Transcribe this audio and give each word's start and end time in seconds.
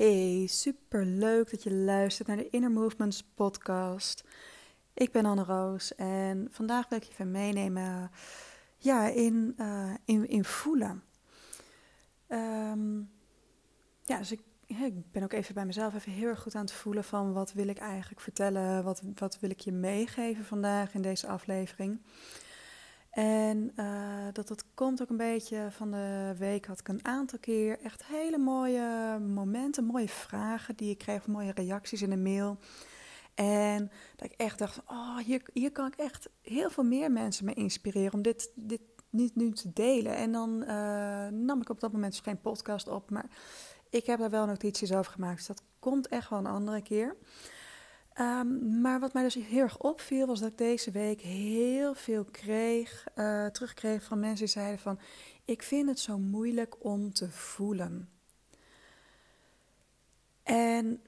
Hey, 0.00 0.46
super 0.46 1.04
leuk 1.04 1.50
dat 1.50 1.62
je 1.62 1.74
luistert 1.74 2.28
naar 2.28 2.36
de 2.36 2.50
Inner 2.50 2.70
Movements 2.70 3.22
podcast. 3.34 4.24
Ik 4.94 5.12
ben 5.12 5.24
Anne 5.24 5.44
Roos 5.44 5.94
en 5.94 6.48
vandaag 6.50 6.88
wil 6.88 6.98
ik 6.98 7.04
je 7.04 7.10
even 7.10 7.30
meenemen 7.30 8.10
ja, 8.76 9.08
in, 9.08 9.54
uh, 9.58 9.94
in, 10.04 10.28
in 10.28 10.44
voelen. 10.44 11.02
Um, 12.28 13.10
ja, 14.04 14.18
dus 14.18 14.32
ik, 14.32 14.40
ik 14.66 15.10
ben 15.12 15.22
ook 15.22 15.32
even 15.32 15.54
bij 15.54 15.66
mezelf 15.66 15.94
even 15.94 16.12
heel 16.12 16.28
erg 16.28 16.40
goed 16.40 16.54
aan 16.54 16.64
het 16.64 16.72
voelen 16.72 17.04
van 17.04 17.32
wat 17.32 17.52
wil 17.52 17.68
ik 17.68 17.78
eigenlijk 17.78 18.20
vertellen, 18.20 18.84
wat, 18.84 19.02
wat 19.14 19.38
wil 19.40 19.50
ik 19.50 19.60
je 19.60 19.72
meegeven 19.72 20.44
vandaag 20.44 20.94
in 20.94 21.02
deze 21.02 21.26
aflevering. 21.26 22.00
En 23.10 23.72
uh, 23.76 24.26
dat, 24.32 24.48
dat 24.48 24.64
komt 24.74 25.02
ook 25.02 25.08
een 25.08 25.16
beetje 25.16 25.68
van 25.70 25.90
de 25.90 26.34
week 26.38 26.66
had 26.66 26.80
ik 26.80 26.88
een 26.88 27.04
aantal 27.04 27.38
keer 27.38 27.80
echt 27.80 28.04
hele 28.06 28.38
mooie 28.38 29.18
momenten, 29.18 29.84
mooie 29.84 30.08
vragen 30.08 30.76
die 30.76 30.90
ik 30.90 30.98
kreeg, 30.98 31.26
mooie 31.26 31.52
reacties 31.52 32.02
in 32.02 32.10
de 32.10 32.16
mail. 32.16 32.58
En 33.34 33.90
dat 34.16 34.30
ik 34.30 34.36
echt 34.36 34.58
dacht, 34.58 34.80
oh, 34.86 35.16
hier, 35.16 35.42
hier 35.52 35.72
kan 35.72 35.86
ik 35.86 35.94
echt 35.94 36.28
heel 36.42 36.70
veel 36.70 36.84
meer 36.84 37.12
mensen 37.12 37.44
mee 37.44 37.54
inspireren 37.54 38.12
om 38.12 38.22
dit, 38.22 38.52
dit 38.54 38.80
niet 39.10 39.36
nu 39.36 39.50
te 39.50 39.72
delen. 39.72 40.16
En 40.16 40.32
dan 40.32 40.62
uh, 40.62 41.28
nam 41.28 41.60
ik 41.60 41.68
op 41.68 41.80
dat 41.80 41.92
moment 41.92 42.12
dus 42.12 42.20
geen 42.20 42.40
podcast 42.40 42.88
op, 42.88 43.10
maar 43.10 43.30
ik 43.90 44.06
heb 44.06 44.18
daar 44.18 44.30
wel 44.30 44.46
notities 44.46 44.92
over 44.92 45.12
gemaakt. 45.12 45.36
Dus 45.36 45.46
dat 45.46 45.62
komt 45.78 46.08
echt 46.08 46.30
wel 46.30 46.38
een 46.38 46.46
andere 46.46 46.82
keer. 46.82 47.16
Um, 48.20 48.80
maar 48.80 49.00
wat 49.00 49.12
mij 49.12 49.22
dus 49.22 49.34
heel 49.34 49.62
erg 49.62 49.78
opviel, 49.78 50.26
was 50.26 50.40
dat 50.40 50.50
ik 50.50 50.58
deze 50.58 50.90
week 50.90 51.20
heel 51.20 51.94
veel 51.94 52.24
kreeg, 52.24 53.06
uh, 53.16 53.46
terugkreeg 53.46 54.02
van 54.02 54.20
mensen 54.20 54.44
die 54.44 54.54
zeiden 54.54 54.78
van... 54.78 54.98
Ik 55.44 55.62
vind 55.62 55.88
het 55.88 55.98
zo 55.98 56.18
moeilijk 56.18 56.84
om 56.84 57.12
te 57.12 57.30
voelen. 57.30 58.08
En 60.42 61.02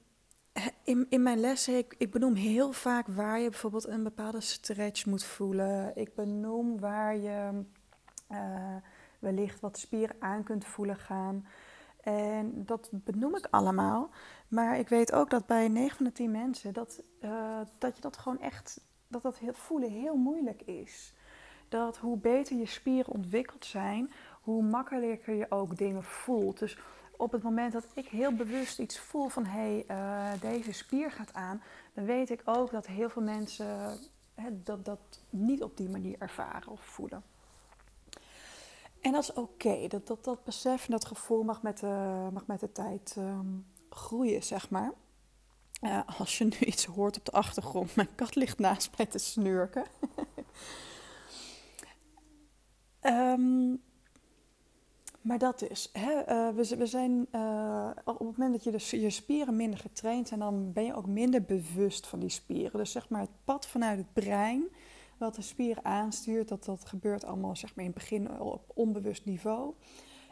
in, 0.84 1.06
in 1.08 1.22
mijn 1.22 1.40
lessen, 1.40 1.76
ik, 1.76 1.94
ik 1.98 2.10
benoem 2.10 2.34
heel 2.34 2.72
vaak 2.72 3.06
waar 3.06 3.40
je 3.40 3.48
bijvoorbeeld 3.48 3.86
een 3.86 4.02
bepaalde 4.02 4.40
stretch 4.40 5.06
moet 5.06 5.24
voelen. 5.24 5.96
Ik 5.96 6.14
benoem 6.14 6.80
waar 6.80 7.16
je 7.16 7.64
uh, 8.30 8.76
wellicht 9.18 9.60
wat 9.60 9.78
spieren 9.78 10.16
aan 10.18 10.42
kunt 10.42 10.64
voelen 10.64 10.96
gaan. 10.96 11.46
En 12.02 12.64
dat 12.66 12.88
benoem 12.92 13.36
ik 13.36 13.46
allemaal. 13.50 14.10
Maar 14.48 14.78
ik 14.78 14.88
weet 14.88 15.12
ook 15.12 15.30
dat 15.30 15.46
bij 15.46 15.68
9 15.68 15.96
van 15.96 16.06
de 16.06 16.12
10 16.12 16.30
mensen 16.30 16.72
dat, 16.72 17.02
uh, 17.20 17.60
dat 17.78 17.96
je 17.96 18.02
dat 18.02 18.16
gewoon 18.16 18.40
echt, 18.40 18.80
dat 19.08 19.22
dat 19.22 19.38
heel, 19.38 19.54
voelen 19.54 19.90
heel 19.90 20.16
moeilijk 20.16 20.62
is. 20.62 21.14
Dat 21.68 21.96
hoe 21.96 22.18
beter 22.18 22.56
je 22.56 22.66
spieren 22.66 23.12
ontwikkeld 23.12 23.64
zijn, 23.64 24.12
hoe 24.40 24.62
makkelijker 24.62 25.34
je 25.34 25.46
ook 25.48 25.76
dingen 25.76 26.04
voelt. 26.04 26.58
Dus 26.58 26.78
op 27.16 27.32
het 27.32 27.42
moment 27.42 27.72
dat 27.72 27.86
ik 27.94 28.08
heel 28.08 28.34
bewust 28.34 28.78
iets 28.78 28.98
voel 28.98 29.28
van 29.28 29.44
hé, 29.44 29.84
hey, 29.86 30.32
uh, 30.34 30.40
deze 30.40 30.72
spier 30.72 31.10
gaat 31.10 31.32
aan, 31.32 31.62
dan 31.94 32.04
weet 32.04 32.30
ik 32.30 32.42
ook 32.44 32.70
dat 32.70 32.86
heel 32.86 33.10
veel 33.10 33.22
mensen 33.22 33.98
hè, 34.34 34.62
dat, 34.62 34.84
dat 34.84 35.20
niet 35.30 35.62
op 35.62 35.76
die 35.76 35.88
manier 35.88 36.16
ervaren 36.18 36.72
of 36.72 36.80
voelen. 36.80 37.22
En 39.02 39.12
dat 39.12 39.22
is 39.22 39.32
oké. 39.32 39.86
Dat, 39.88 40.06
dat, 40.06 40.24
dat 40.24 40.44
besef 40.44 40.84
en 40.84 40.90
dat 40.90 41.04
gevoel 41.04 41.42
mag 41.42 41.62
met 41.62 41.78
de, 41.78 42.28
mag 42.32 42.46
met 42.46 42.60
de 42.60 42.72
tijd 42.72 43.14
um, 43.18 43.66
groeien, 43.90 44.42
zeg 44.42 44.70
maar. 44.70 44.92
Uh, 45.80 46.00
als 46.18 46.38
je 46.38 46.44
nu 46.44 46.56
iets 46.72 46.84
hoort 46.84 47.18
op 47.18 47.24
de 47.24 47.32
achtergrond, 47.32 47.94
mijn 47.94 48.14
kat 48.14 48.34
ligt 48.34 48.58
naast 48.58 48.96
mij 48.96 49.06
te 49.06 49.18
snurken. 49.18 49.84
um, 53.02 53.82
maar 55.28 55.38
dat 55.38 55.62
is, 55.62 55.90
hè, 55.92 56.12
uh, 56.12 56.54
we, 56.54 56.76
we, 56.76 56.86
zijn 56.86 57.26
uh, 57.32 57.90
op 58.04 58.18
het 58.18 58.36
moment 58.36 58.52
dat 58.52 58.64
je 58.64 58.70
dus 58.70 58.90
je 58.90 59.10
spieren 59.10 59.56
minder 59.56 59.78
getraind 59.78 60.28
zijn, 60.28 60.40
dan 60.40 60.72
ben 60.72 60.84
je 60.84 60.94
ook 60.94 61.06
minder 61.06 61.42
bewust 61.42 62.06
van 62.06 62.18
die 62.18 62.28
spieren. 62.28 62.78
Dus 62.78 62.92
zeg 62.92 63.08
maar 63.08 63.20
het 63.20 63.44
pad 63.44 63.66
vanuit 63.66 63.98
het 63.98 64.12
brein 64.12 64.64
wat 65.22 65.34
de 65.34 65.42
spier 65.42 65.78
aanstuurt, 65.82 66.48
dat, 66.48 66.64
dat 66.64 66.84
gebeurt 66.84 67.24
allemaal 67.24 67.56
zeg 67.56 67.74
maar, 67.74 67.84
in 67.84 67.90
het 67.90 68.00
begin 68.00 68.40
op 68.40 68.70
onbewust 68.74 69.24
niveau. 69.24 69.74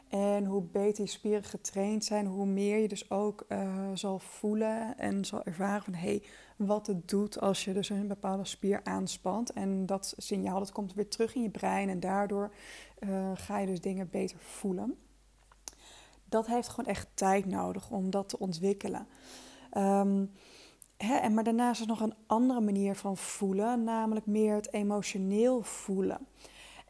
En 0.08 0.44
hoe 0.44 0.62
beter 0.62 1.04
je 1.04 1.10
spieren 1.10 1.44
getraind 1.44 2.04
zijn, 2.04 2.26
hoe 2.26 2.46
meer 2.46 2.78
je 2.78 2.88
dus 2.88 3.10
ook 3.10 3.44
uh, 3.48 3.90
zal 3.94 4.18
voelen 4.18 4.98
en 4.98 5.24
zal 5.24 5.44
ervaren 5.44 5.82
van 5.82 5.94
hé, 5.94 6.00
hey, 6.00 6.22
wat 6.56 6.86
het 6.86 7.08
doet 7.08 7.40
als 7.40 7.64
je 7.64 7.72
dus 7.72 7.88
een 7.88 8.08
bepaalde 8.08 8.44
spier 8.44 8.80
aanspant. 8.84 9.52
En 9.52 9.86
dat 9.86 10.14
signaal 10.16 10.58
dat 10.58 10.72
komt 10.72 10.94
weer 10.94 11.08
terug 11.08 11.34
in 11.34 11.42
je 11.42 11.50
brein 11.50 11.88
en 11.88 12.00
daardoor 12.00 12.52
uh, 13.00 13.30
ga 13.34 13.58
je 13.58 13.66
dus 13.66 13.80
dingen 13.80 14.10
beter 14.10 14.38
voelen. 14.38 14.98
Dat 16.24 16.46
heeft 16.46 16.68
gewoon 16.68 16.90
echt 16.90 17.08
tijd 17.14 17.46
nodig 17.46 17.90
om 17.90 18.10
dat 18.10 18.28
te 18.28 18.38
ontwikkelen. 18.38 19.06
Um, 19.76 20.30
Hè, 21.03 21.15
en 21.15 21.34
maar 21.34 21.44
daarnaast 21.44 21.81
is 21.81 21.87
nog 21.87 22.00
een 22.00 22.15
andere 22.27 22.61
manier 22.61 22.94
van 22.94 23.16
voelen, 23.16 23.84
namelijk 23.84 24.27
meer 24.27 24.55
het 24.55 24.72
emotioneel 24.72 25.62
voelen. 25.62 26.27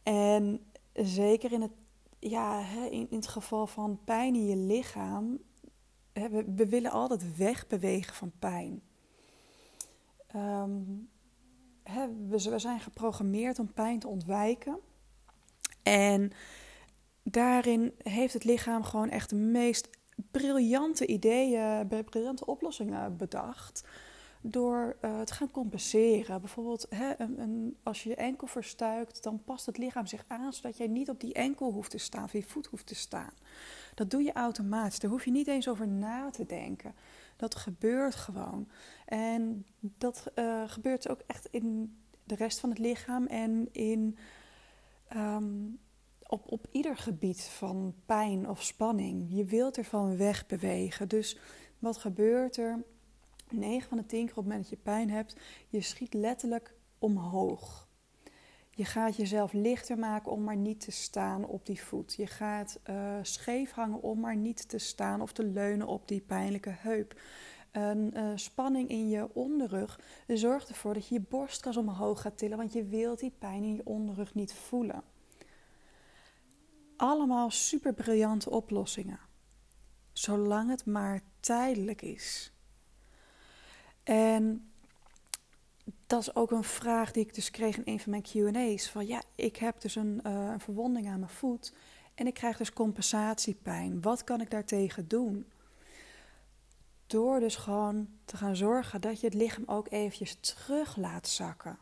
En 0.03 0.71
zeker 0.93 1.53
in 1.53 1.61
het, 1.61 1.73
ja, 2.19 2.65
in, 2.91 3.11
in 3.11 3.17
het 3.17 3.27
geval 3.27 3.67
van 3.67 4.01
pijn 4.05 4.35
in 4.35 4.47
je 4.47 4.57
lichaam, 4.57 5.39
hè, 6.13 6.29
we, 6.29 6.45
we, 6.57 6.69
willen 6.69 6.91
altijd 6.91 7.37
wegbewegen 7.37 8.15
van 8.15 8.33
pijn. 8.39 8.83
Hè, 11.83 12.07
we, 12.29 12.51
we 12.51 12.59
zijn 12.59 12.81
geprogrammeerd 12.81 13.59
om 13.59 13.73
pijn 13.73 13.99
te 13.99 14.09
ontwijken. 14.09 14.79
En 15.83 16.33
daarin 17.23 17.95
heeft 17.99 18.35
het 18.35 18.45
lichaam 18.45 18.83
gewoon 18.83 19.09
echt 19.09 19.31
de 19.31 19.37
meest 19.37 19.89
briljante 20.31 21.07
ideeën, 21.07 21.89
briljante 22.05 22.47
oplossingen 22.47 23.17
bedacht. 23.17 23.85
Door 24.43 24.97
uh, 25.05 25.21
te 25.21 25.35
gaan 25.35 25.51
compenseren. 25.51 26.41
Bijvoorbeeld, 26.41 26.87
hè, 26.89 27.13
een, 27.19 27.77
als 27.83 28.03
je 28.03 28.09
je 28.09 28.15
enkel 28.15 28.47
verstuikt, 28.47 29.23
dan 29.23 29.43
past 29.45 29.67
het 29.67 29.79
lichaam 29.79 30.07
zich 30.07 30.25
aan 30.27 30.53
zodat 30.53 30.77
jij 30.77 30.87
niet 30.87 31.11
op 31.11 31.21
die 31.21 31.35
enkel 31.35 31.73
hoeft 31.73 31.91
te 31.91 31.99
staan 31.99 32.25
of 32.25 32.33
je 32.33 32.43
voet 32.43 32.67
hoeft 32.67 32.87
te 32.87 32.95
staan. 32.95 33.33
Dat 33.95 34.11
doe 34.11 34.23
je 34.23 34.33
automatisch. 34.33 34.99
Daar 34.99 35.11
hoef 35.11 35.25
je 35.25 35.31
niet 35.31 35.47
eens 35.47 35.69
over 35.69 35.89
na 35.89 36.31
te 36.31 36.47
denken. 36.47 36.95
Dat 37.37 37.55
gebeurt 37.55 38.15
gewoon. 38.15 38.69
En 39.07 39.67
dat 39.81 40.27
uh, 40.35 40.63
gebeurt 40.67 41.09
ook 41.09 41.21
echt 41.27 41.49
in 41.51 41.97
de 42.25 42.35
rest 42.35 42.61
van 42.61 42.69
het 42.69 42.79
lichaam 42.79 43.27
en 43.27 43.69
in. 43.73 44.19
Um, 45.17 45.79
op, 46.31 46.53
op 46.53 46.67
ieder 46.71 46.97
gebied 46.97 47.43
van 47.43 47.95
pijn 48.07 48.49
of 48.49 48.63
spanning. 48.63 49.27
Je 49.29 49.45
wilt 49.45 49.77
ervan 49.77 50.17
wegbewegen. 50.17 51.09
Dus 51.09 51.39
wat 51.79 51.97
gebeurt 51.97 52.57
er? 52.57 52.85
9 53.51 53.89
van 53.89 53.99
de 53.99 54.07
10 54.07 54.21
keer 54.21 54.31
op 54.31 54.37
het 54.37 54.45
moment 54.45 54.63
dat 54.63 54.71
je 54.71 54.85
pijn 54.85 55.11
hebt, 55.11 55.37
je 55.69 55.81
schiet 55.81 56.15
letterlijk 56.15 56.75
omhoog. 56.99 57.89
Je 58.71 58.85
gaat 58.85 59.17
jezelf 59.17 59.53
lichter 59.53 59.99
maken 59.99 60.33
om 60.33 60.45
maar 60.45 60.57
niet 60.57 60.81
te 60.81 60.91
staan 60.91 61.45
op 61.45 61.67
die 61.67 61.83
voet. 61.83 62.15
Je 62.15 62.27
gaat 62.27 62.81
uh, 62.91 63.17
scheef 63.23 63.71
hangen 63.71 64.03
om 64.03 64.21
maar 64.21 64.37
niet 64.37 64.69
te 64.69 64.79
staan 64.79 65.21
of 65.21 65.33
te 65.33 65.45
leunen 65.45 65.87
op 65.87 66.09
die 66.09 66.21
pijnlijke 66.21 66.75
heup. 66.79 67.21
Een 67.73 68.11
uh, 68.15 68.31
spanning 68.35 68.89
in 68.89 69.09
je 69.09 69.29
onderrug 69.35 70.01
zorgt 70.27 70.69
ervoor 70.69 70.95
dat 70.95 71.09
je 71.09 71.15
je 71.15 71.25
borstkas 71.29 71.77
omhoog 71.77 72.21
gaat 72.21 72.39
tillen, 72.39 72.57
want 72.57 72.73
je 72.73 72.85
wilt 72.85 73.21
die 73.21 73.33
pijn 73.39 73.63
in 73.63 73.75
je 73.75 73.85
onderrug 73.85 74.35
niet 74.35 74.55
voelen 74.55 75.03
allemaal 77.01 77.51
super 77.51 77.95
briljante 77.95 78.51
oplossingen. 78.51 79.21
Zolang 80.13 80.71
het 80.71 80.87
maar 80.87 81.21
tijdelijk 81.41 82.03
is. 82.03 82.53
En 84.03 84.71
dat 86.07 86.21
is 86.21 86.35
ook 86.35 86.51
een 86.51 86.65
vraag 86.65 87.13
die 87.13 87.25
ik 87.25 87.35
dus 87.35 87.51
kreeg 87.51 87.77
in 87.77 87.83
een 87.85 88.01
van 88.01 88.11
mijn 88.11 88.23
QA's. 88.23 88.91
Van 88.91 89.07
ja, 89.07 89.23
ik 89.35 89.57
heb 89.57 89.81
dus 89.81 89.95
een, 89.95 90.21
uh, 90.27 90.33
een 90.33 90.61
verwonding 90.61 91.09
aan 91.09 91.19
mijn 91.19 91.31
voet 91.31 91.73
en 92.15 92.27
ik 92.27 92.35
krijg 92.35 92.57
dus 92.57 92.73
compensatiepijn. 92.73 94.01
Wat 94.01 94.25
kan 94.25 94.41
ik 94.41 94.51
daartegen 94.51 95.09
doen? 95.09 95.51
Door 97.07 97.41
dus 97.41 97.57
gewoon 97.57 98.09
te 98.25 98.37
gaan 98.37 98.57
zorgen 98.57 99.01
dat 99.01 99.21
je 99.21 99.27
het 99.27 99.35
lichaam 99.35 99.65
ook 99.67 99.87
eventjes 99.91 100.35
terug 100.41 100.97
laat 100.97 101.29
zakken 101.29 101.79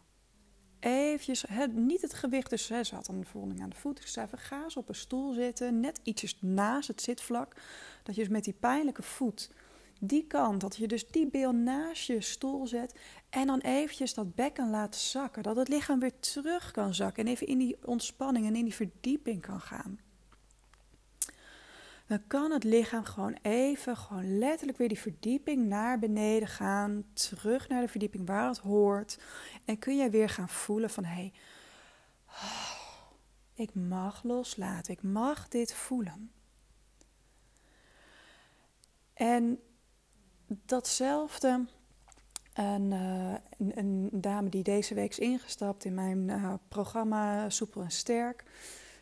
eventjes, 0.80 1.44
niet 1.70 2.02
het 2.02 2.14
gewicht, 2.14 2.50
dus 2.50 2.68
he, 2.68 2.84
ze 2.84 2.94
had 2.94 3.08
een 3.08 3.24
verwonding 3.24 3.62
aan 3.62 3.70
de 3.70 3.76
voet. 3.76 4.00
Ga 4.30 4.62
eens 4.64 4.76
op 4.76 4.88
een 4.88 4.94
stoel 4.94 5.32
zitten, 5.32 5.80
net 5.80 6.00
ietsjes 6.02 6.38
naast 6.40 6.88
het 6.88 7.02
zitvlak. 7.02 7.56
Dat 8.02 8.14
je 8.14 8.20
dus 8.20 8.30
met 8.30 8.44
die 8.44 8.56
pijnlijke 8.60 9.02
voet 9.02 9.50
die 10.00 10.26
kant, 10.26 10.60
dat 10.60 10.76
je 10.76 10.88
dus 10.88 11.06
die 11.08 11.26
beel 11.26 11.52
naast 11.52 12.06
je 12.06 12.20
stoel 12.20 12.66
zet 12.66 12.94
en 13.30 13.46
dan 13.46 13.60
eventjes 13.60 14.14
dat 14.14 14.34
bekken 14.34 14.70
laat 14.70 14.96
zakken. 14.96 15.42
Dat 15.42 15.56
het 15.56 15.68
lichaam 15.68 16.00
weer 16.00 16.20
terug 16.20 16.70
kan 16.70 16.94
zakken 16.94 17.24
en 17.24 17.30
even 17.30 17.46
in 17.46 17.58
die 17.58 17.76
ontspanning 17.84 18.46
en 18.46 18.56
in 18.56 18.64
die 18.64 18.74
verdieping 18.74 19.42
kan 19.42 19.60
gaan 19.60 19.98
dan 22.08 22.26
kan 22.26 22.50
het 22.50 22.64
lichaam 22.64 23.04
gewoon 23.04 23.38
even, 23.42 23.96
gewoon 23.96 24.38
letterlijk 24.38 24.78
weer 24.78 24.88
die 24.88 24.98
verdieping 24.98 25.66
naar 25.66 25.98
beneden 25.98 26.48
gaan, 26.48 27.04
terug 27.12 27.68
naar 27.68 27.80
de 27.80 27.88
verdieping 27.88 28.26
waar 28.26 28.48
het 28.48 28.58
hoort. 28.58 29.18
En 29.64 29.78
kun 29.78 29.96
je 29.96 30.10
weer 30.10 30.28
gaan 30.28 30.48
voelen 30.48 30.90
van 30.90 31.04
hé, 31.04 31.14
hey, 31.14 31.32
ik 33.64 33.74
mag 33.74 34.22
loslaten, 34.22 34.92
ik 34.92 35.02
mag 35.02 35.48
dit 35.48 35.74
voelen. 35.74 36.30
En 39.14 39.60
datzelfde, 40.46 41.66
een, 42.54 42.90
uh, 42.90 43.34
een, 43.58 43.78
een, 43.78 44.08
dame 44.12 44.48
die 44.48 44.62
deze 44.62 44.94
week 44.94 45.10
is 45.10 45.18
ingestapt 45.18 45.84
in 45.84 45.94
mijn 45.94 46.28
uh, 46.28 46.54
programma 46.68 47.50
Soepel 47.50 47.82
en 47.82 47.90
Sterk 47.90 48.44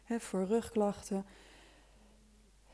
hè, 0.04 0.20
voor 0.20 0.44
rugklachten. 0.44 1.26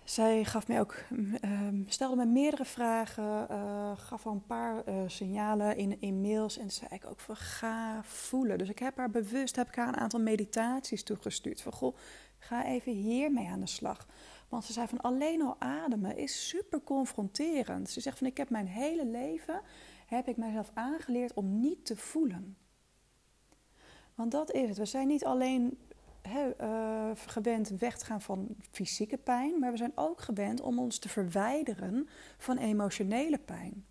Zij 0.05 0.45
gaf 0.45 0.69
mij 0.69 0.81
ook, 0.81 0.97
uh, 1.11 1.69
stelde 1.87 2.17
me 2.17 2.25
meerdere 2.25 2.65
vragen, 2.65 3.47
uh, 3.51 3.93
gaf 3.97 4.27
al 4.27 4.33
een 4.33 4.47
paar 4.47 4.89
uh, 4.89 4.95
signalen 5.07 5.77
in, 5.77 6.01
in 6.01 6.21
mails 6.21 6.59
en 6.59 6.71
zei 6.71 6.91
ik 6.91 7.07
ook 7.07 7.21
van 7.21 7.37
ga 7.37 8.03
voelen. 8.05 8.59
Dus 8.59 8.69
ik 8.69 8.79
heb 8.79 8.97
haar 8.97 9.11
bewust, 9.11 9.57
heb 9.57 9.69
ik 9.69 9.75
haar 9.75 9.89
een 9.89 9.97
aantal 9.97 10.21
meditaties 10.21 11.03
toegestuurd. 11.03 11.63
Van 11.63 11.73
goh, 11.73 11.97
ga 12.39 12.65
even 12.67 12.93
hiermee 12.93 13.49
aan 13.49 13.61
de 13.61 13.67
slag. 13.67 14.07
Want 14.49 14.65
ze 14.65 14.73
zei 14.73 14.87
van 14.87 15.01
alleen 15.01 15.43
al 15.43 15.57
ademen 15.59 16.17
is 16.17 16.49
super 16.49 16.83
confronterend. 16.83 17.91
Ze 17.91 18.01
zegt 18.01 18.19
van 18.19 18.27
ik 18.27 18.37
heb 18.37 18.51
mijn 18.51 18.67
hele 18.67 19.07
leven, 19.07 19.61
heb 20.07 20.29
ik 20.29 20.37
mijzelf 20.37 20.71
aangeleerd 20.75 21.35
om 21.35 21.61
niet 21.61 21.87
te 21.87 21.97
voelen. 21.97 22.57
Want 24.15 24.31
dat 24.31 24.53
is 24.53 24.69
het. 24.69 24.79
We 24.79 24.85
zijn 24.85 25.09
niet 25.09 25.25
alleen 25.25 25.79
uh, 26.27 27.11
gewend 27.27 27.69
weg 27.69 27.99
te 27.99 28.05
gaan 28.05 28.21
van 28.21 28.49
fysieke 28.71 29.17
pijn, 29.17 29.59
maar 29.59 29.71
we 29.71 29.77
zijn 29.77 29.93
ook 29.95 30.21
gewend 30.21 30.61
om 30.61 30.79
ons 30.79 30.99
te 30.99 31.09
verwijderen 31.09 32.09
van 32.39 32.59
emotionele 32.59 33.39
pijn. 33.39 33.85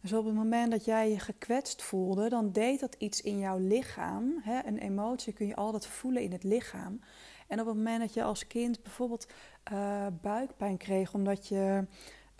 Dus 0.00 0.12
op 0.12 0.24
het 0.24 0.34
moment 0.34 0.70
dat 0.70 0.84
jij 0.84 1.10
je 1.10 1.18
gekwetst 1.18 1.82
voelde, 1.82 2.28
dan 2.28 2.52
deed 2.52 2.80
dat 2.80 2.94
iets 2.98 3.22
in 3.22 3.38
jouw 3.38 3.58
lichaam. 3.58 4.42
Een 4.64 4.78
emotie 4.78 5.32
kun 5.32 5.46
je 5.46 5.56
altijd 5.56 5.86
voelen 5.86 6.22
in 6.22 6.32
het 6.32 6.44
lichaam. 6.44 7.00
En 7.46 7.60
op 7.60 7.66
het 7.66 7.76
moment 7.76 8.00
dat 8.00 8.14
je 8.14 8.22
als 8.22 8.46
kind 8.46 8.82
bijvoorbeeld 8.82 9.26
uh, 9.72 10.06
buikpijn 10.22 10.76
kreeg 10.76 11.14
omdat 11.14 11.48
je 11.48 11.86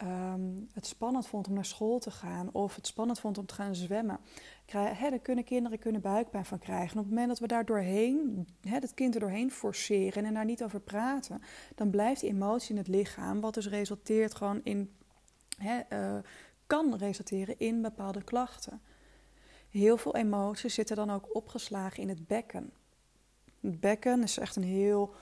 um, 0.02 0.68
het 0.72 0.86
spannend 0.86 1.26
vond 1.26 1.48
om 1.48 1.54
naar 1.54 1.64
school 1.64 1.98
te 1.98 2.10
gaan 2.10 2.52
of 2.52 2.74
het 2.74 2.86
spannend 2.86 3.20
vond 3.20 3.38
om 3.38 3.46
te 3.46 3.54
gaan 3.54 3.74
zwemmen, 3.74 4.18
krijgen, 4.64 5.10
dan 5.10 5.22
kunnen 5.22 5.44
kinderen 5.44 5.78
kunnen 5.78 6.00
buikpijn 6.00 6.44
van 6.44 6.58
krijgen. 6.58 6.92
En 6.92 6.98
op 6.98 7.04
het 7.04 7.08
moment 7.08 7.28
dat 7.28 7.38
we 7.38 7.46
daar 7.46 7.64
doorheen, 7.64 8.48
hè, 8.60 8.74
het 8.74 8.94
kind 8.94 9.14
er 9.14 9.20
doorheen 9.20 9.50
forceren 9.50 10.24
en 10.24 10.34
daar 10.34 10.44
niet 10.44 10.64
over 10.64 10.80
praten, 10.80 11.42
dan 11.74 11.90
blijft 11.90 12.20
die 12.20 12.30
emotie 12.30 12.70
in 12.70 12.76
het 12.76 12.88
lichaam, 12.88 13.40
wat 13.40 13.54
dus 13.54 13.68
resulteert 13.68 14.34
gewoon 14.34 14.60
in, 14.62 14.94
hè, 15.58 15.80
uh, 15.90 16.18
kan 16.66 16.96
resulteren 16.96 17.58
in 17.58 17.82
bepaalde 17.82 18.22
klachten. 18.24 18.80
Heel 19.70 19.96
veel 19.96 20.16
emoties 20.16 20.74
zitten 20.74 20.96
dan 20.96 21.10
ook 21.10 21.34
opgeslagen 21.34 22.02
in 22.02 22.08
het 22.08 22.26
bekken. 22.26 22.72
Het 23.60 23.80
bekken 23.80 24.22
is 24.22 24.38
echt 24.38 24.56
een 24.56 24.62
heel 24.62 25.14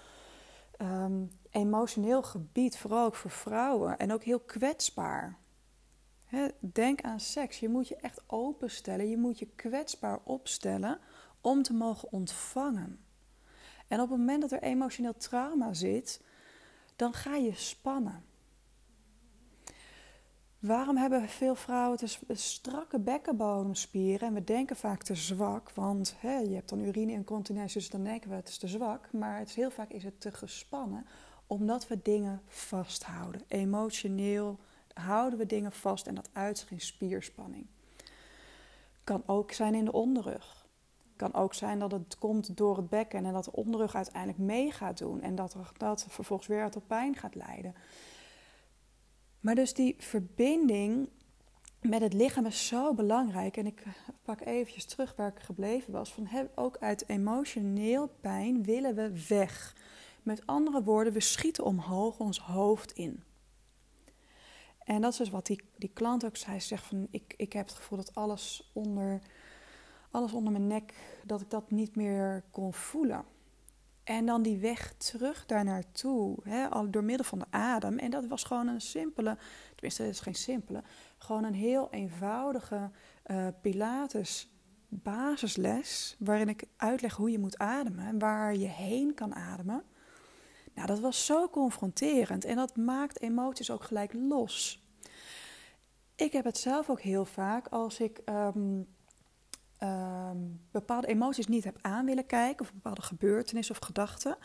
um, 0.80 1.30
emotioneel 1.54 2.22
gebied, 2.22 2.78
vooral 2.78 3.04
ook 3.04 3.14
voor 3.14 3.30
vrouwen, 3.30 3.98
en 3.98 4.12
ook 4.12 4.22
heel 4.22 4.40
kwetsbaar. 4.40 5.38
denk 6.60 7.02
aan 7.02 7.20
seks. 7.20 7.60
Je 7.60 7.68
moet 7.68 7.88
je 7.88 7.96
echt 7.96 8.22
openstellen. 8.26 9.08
Je 9.08 9.16
moet 9.16 9.38
je 9.38 9.46
kwetsbaar 9.46 10.20
opstellen 10.24 10.98
om 11.40 11.62
te 11.62 11.72
mogen 11.72 12.12
ontvangen. 12.12 13.04
En 13.88 14.00
op 14.00 14.08
het 14.08 14.18
moment 14.18 14.40
dat 14.40 14.52
er 14.52 14.62
emotioneel 14.62 15.16
trauma 15.16 15.74
zit, 15.74 16.20
dan 16.96 17.12
ga 17.12 17.36
je 17.36 17.54
spannen. 17.54 18.24
Waarom 20.58 20.96
hebben 20.96 21.28
veel 21.28 21.54
vrouwen 21.54 21.98
te 21.98 22.34
strakke 22.34 22.98
bekkenbodemspieren 22.98 24.28
en 24.28 24.34
we 24.34 24.44
denken 24.44 24.76
vaak 24.76 25.02
te 25.02 25.14
zwak? 25.14 25.70
Want 25.70 26.16
je 26.20 26.54
hebt 26.54 26.68
dan 26.68 26.80
urine-incontinentie, 26.80 27.80
dus 27.80 27.90
dan 27.90 28.04
denken 28.04 28.30
we 28.30 28.36
het 28.36 28.48
is 28.48 28.58
te 28.58 28.68
zwak. 28.68 29.12
Maar 29.12 29.38
het 29.38 29.48
is, 29.48 29.54
heel 29.54 29.70
vaak 29.70 29.90
is 29.90 30.04
het 30.04 30.20
te 30.20 30.32
gespannen, 30.32 31.06
omdat 31.46 31.88
we 31.88 32.02
dingen 32.02 32.42
vasthouden. 32.46 33.42
Emotioneel 33.48 34.58
houden 34.94 35.38
we 35.38 35.46
dingen 35.46 35.72
vast 35.72 36.06
en 36.06 36.14
dat 36.14 36.28
uit 36.32 36.66
in 36.70 36.80
spierspanning. 36.80 37.66
Kan 39.04 39.22
ook 39.26 39.52
zijn 39.52 39.74
in 39.74 39.84
de 39.84 39.92
onderrug. 39.92 40.66
Kan 41.16 41.34
ook 41.34 41.54
zijn 41.54 41.78
dat 41.78 41.90
het 41.90 42.18
komt 42.18 42.56
door 42.56 42.76
het 42.76 42.88
bekken 42.88 43.24
en 43.24 43.32
dat 43.32 43.44
de 43.44 43.52
onderrug 43.52 43.94
uiteindelijk 43.94 44.38
mee 44.38 44.72
gaat 44.72 44.98
doen 44.98 45.20
en 45.20 45.34
dat 45.34 45.56
dat 45.76 46.06
vervolgens 46.08 46.48
weer 46.48 46.70
tot 46.70 46.86
pijn 46.86 47.16
gaat 47.16 47.34
leiden. 47.34 47.74
Maar 49.40 49.54
dus 49.54 49.74
die 49.74 49.94
verbinding 49.98 51.08
met 51.80 52.00
het 52.00 52.12
lichaam 52.12 52.46
is 52.46 52.66
zo 52.66 52.94
belangrijk. 52.94 53.56
En 53.56 53.66
ik 53.66 53.82
pak 54.22 54.40
eventjes 54.40 54.84
terug 54.84 55.14
waar 55.16 55.28
ik 55.28 55.42
gebleven 55.42 55.92
was. 55.92 56.12
Van 56.12 56.28
ook 56.54 56.76
uit 56.80 57.08
emotioneel 57.08 58.10
pijn 58.20 58.62
willen 58.62 58.94
we 58.94 59.24
weg. 59.28 59.76
Met 60.24 60.46
andere 60.46 60.82
woorden, 60.82 61.12
we 61.12 61.20
schieten 61.20 61.64
omhoog 61.64 62.18
ons 62.18 62.38
hoofd 62.38 62.92
in. 62.92 63.22
En 64.78 65.00
dat 65.00 65.12
is 65.12 65.18
dus 65.18 65.30
wat 65.30 65.46
die, 65.46 65.62
die 65.76 65.90
klant 65.92 66.24
ook 66.24 66.36
zei. 66.36 66.60
Ze 66.60 66.66
zegt 66.66 66.84
van, 66.84 67.06
ik, 67.10 67.34
ik 67.36 67.52
heb 67.52 67.66
het 67.66 67.76
gevoel 67.76 67.98
dat 67.98 68.14
alles 68.14 68.70
onder, 68.72 69.20
alles 70.10 70.32
onder 70.32 70.52
mijn 70.52 70.66
nek, 70.66 70.94
dat 71.24 71.40
ik 71.40 71.50
dat 71.50 71.70
niet 71.70 71.96
meer 71.96 72.44
kon 72.50 72.74
voelen. 72.74 73.24
En 74.04 74.26
dan 74.26 74.42
die 74.42 74.58
weg 74.58 74.94
terug 74.94 75.46
daar 75.46 75.64
naartoe, 75.64 76.36
hè, 76.42 76.90
door 76.90 77.04
middel 77.04 77.26
van 77.26 77.38
de 77.38 77.46
adem. 77.50 77.98
En 77.98 78.10
dat 78.10 78.26
was 78.26 78.44
gewoon 78.44 78.66
een 78.66 78.80
simpele, 78.80 79.36
tenminste, 79.74 80.02
het 80.02 80.12
is 80.12 80.20
geen 80.20 80.34
simpele, 80.34 80.82
gewoon 81.18 81.44
een 81.44 81.54
heel 81.54 81.90
eenvoudige 81.90 82.90
uh, 83.26 83.46
Pilates 83.60 84.52
basisles. 84.88 86.16
Waarin 86.18 86.48
ik 86.48 86.64
uitleg 86.76 87.14
hoe 87.14 87.30
je 87.30 87.38
moet 87.38 87.58
ademen 87.58 88.06
en 88.06 88.18
waar 88.18 88.56
je 88.56 88.68
heen 88.68 89.14
kan 89.14 89.34
ademen. 89.34 89.84
Nou, 90.74 90.86
dat 90.86 91.00
was 91.00 91.26
zo 91.26 91.48
confronterend 91.48 92.44
en 92.44 92.56
dat 92.56 92.76
maakt 92.76 93.20
emoties 93.20 93.70
ook 93.70 93.82
gelijk 93.82 94.12
los. 94.12 94.82
Ik 96.16 96.32
heb 96.32 96.44
het 96.44 96.58
zelf 96.58 96.90
ook 96.90 97.00
heel 97.00 97.24
vaak 97.24 97.68
als 97.68 98.00
ik 98.00 98.20
um, 98.24 98.86
Ehm, 99.84 100.38
bepaalde 100.70 101.06
emoties 101.06 101.46
niet 101.46 101.64
heb 101.64 101.78
aan 101.80 102.04
willen 102.04 102.26
kijken, 102.26 102.60
of 102.60 102.72
bepaalde 102.72 103.02
gebeurtenissen 103.02 103.74
of 103.74 103.86
gedachten, 103.86 104.36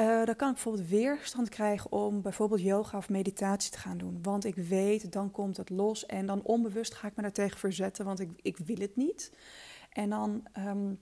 uh, 0.00 0.24
dan 0.24 0.36
kan 0.36 0.48
ik 0.48 0.54
bijvoorbeeld 0.54 0.88
weerstand 0.88 1.48
krijgen 1.48 1.92
om 1.92 2.22
bijvoorbeeld 2.22 2.60
yoga 2.60 2.98
of 2.98 3.08
meditatie 3.08 3.70
te 3.70 3.78
gaan 3.78 3.98
doen. 3.98 4.18
Want 4.22 4.44
ik 4.44 4.54
weet, 4.54 5.12
dan 5.12 5.30
komt 5.30 5.56
het 5.56 5.70
los 5.70 6.06
en 6.06 6.26
dan 6.26 6.42
onbewust 6.42 6.94
ga 6.94 7.08
ik 7.08 7.16
me 7.16 7.22
daartegen 7.22 7.58
verzetten, 7.58 8.04
want 8.04 8.20
ik, 8.20 8.30
ik 8.42 8.58
wil 8.58 8.76
het 8.76 8.96
niet. 8.96 9.32
En 9.92 10.10
dan, 10.10 10.46
ehm, 10.52 10.94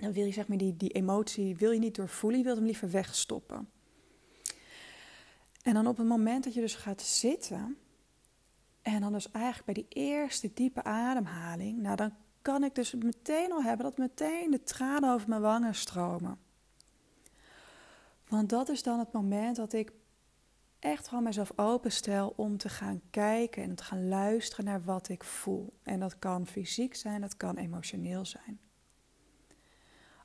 dan 0.00 0.12
wil 0.12 0.24
je 0.24 0.32
zeg 0.32 0.46
die, 0.46 0.76
die 0.76 0.90
emotie 0.90 1.56
wil 1.56 1.70
je 1.70 1.78
niet 1.78 1.94
doorvoelen, 1.94 2.38
je 2.38 2.44
wilt 2.44 2.56
hem 2.56 2.66
liever 2.66 2.90
wegstoppen. 2.90 3.68
En 5.62 5.74
dan 5.74 5.86
op 5.86 5.96
het 5.96 6.06
moment 6.06 6.44
dat 6.44 6.54
je 6.54 6.60
dus 6.60 6.74
gaat 6.74 7.02
zitten, 7.02 7.76
en 8.82 9.00
dan 9.00 9.12
dus 9.12 9.30
eigenlijk 9.30 9.64
bij 9.64 9.74
die 9.74 9.86
eerste 9.88 10.50
diepe 10.54 10.82
ademhaling, 10.82 11.80
nou 11.80 11.96
dan 11.96 12.12
kan 12.42 12.64
ik 12.64 12.74
dus 12.74 12.94
meteen 12.94 13.52
al 13.52 13.62
hebben 13.62 13.86
dat 13.86 13.98
meteen 13.98 14.50
de 14.50 14.62
tranen 14.62 15.12
over 15.12 15.28
mijn 15.28 15.40
wangen 15.40 15.74
stromen. 15.74 16.38
Want 18.28 18.48
dat 18.48 18.68
is 18.68 18.82
dan 18.82 18.98
het 18.98 19.12
moment 19.12 19.56
dat 19.56 19.72
ik 19.72 19.92
echt 20.78 21.08
gewoon 21.08 21.24
mezelf 21.24 21.52
openstel 21.56 22.32
om 22.36 22.56
te 22.56 22.68
gaan 22.68 23.00
kijken 23.10 23.62
en 23.62 23.74
te 23.74 23.84
gaan 23.84 24.08
luisteren 24.08 24.64
naar 24.64 24.84
wat 24.84 25.08
ik 25.08 25.24
voel. 25.24 25.78
En 25.82 26.00
dat 26.00 26.18
kan 26.18 26.46
fysiek 26.46 26.94
zijn, 26.94 27.20
dat 27.20 27.36
kan 27.36 27.56
emotioneel 27.56 28.24
zijn. 28.24 28.60